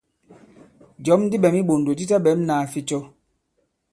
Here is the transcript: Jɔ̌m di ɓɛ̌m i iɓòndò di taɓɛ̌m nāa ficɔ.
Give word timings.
Jɔ̌m 1.03 1.21
di 1.29 1.37
ɓɛ̌m 1.41 1.55
i 1.57 1.61
iɓòndò 1.63 1.91
di 1.97 2.05
taɓɛ̌m 2.09 2.39
nāa 2.47 2.65
ficɔ. 2.71 2.99